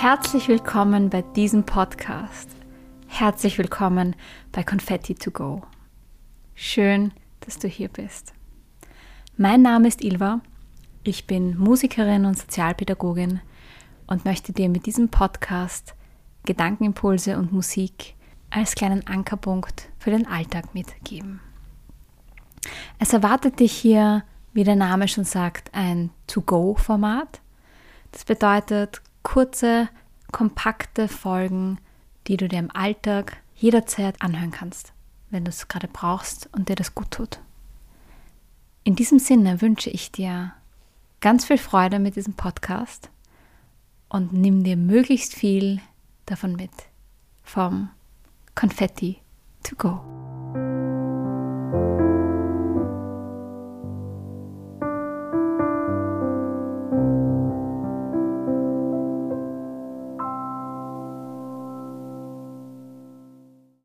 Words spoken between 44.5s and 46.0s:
dir möglichst viel